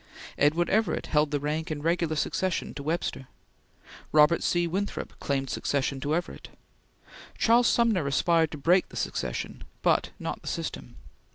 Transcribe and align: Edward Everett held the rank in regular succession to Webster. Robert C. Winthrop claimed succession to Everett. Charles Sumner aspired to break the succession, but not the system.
Edward 0.39 0.67
Everett 0.67 1.05
held 1.05 1.29
the 1.29 1.39
rank 1.39 1.69
in 1.69 1.83
regular 1.83 2.15
succession 2.15 2.73
to 2.73 2.81
Webster. 2.81 3.27
Robert 4.11 4.41
C. 4.41 4.65
Winthrop 4.65 5.13
claimed 5.19 5.51
succession 5.51 5.99
to 5.99 6.15
Everett. 6.15 6.49
Charles 7.37 7.67
Sumner 7.67 8.07
aspired 8.07 8.49
to 8.49 8.57
break 8.57 8.89
the 8.89 8.97
succession, 8.97 9.63
but 9.83 10.09
not 10.17 10.41
the 10.41 10.47
system. 10.47 10.95